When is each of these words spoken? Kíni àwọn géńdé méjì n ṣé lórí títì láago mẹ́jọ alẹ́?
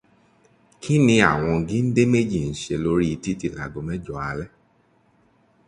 Kíni 0.81 1.15
àwọn 1.31 1.55
géńdé 1.67 2.01
méjì 2.11 2.39
n 2.49 2.53
ṣé 2.61 2.75
lórí 2.83 3.09
títì 3.23 3.47
láago 3.55 3.79
mẹ́jọ 3.87 4.13
alẹ́? 4.29 4.49